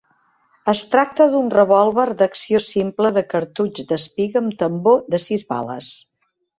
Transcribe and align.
Es 0.71 0.79
tracta 0.93 1.27
d'un 1.33 1.51
revòlver 1.57 2.07
d'acció 2.23 2.63
simple 2.71 3.13
de 3.21 3.25
cartutx 3.37 3.87
d'espiga 3.95 4.45
amb 4.45 4.61
tambor 4.65 5.09
de 5.17 5.25
sis 5.31 5.49
bales. 5.57 5.97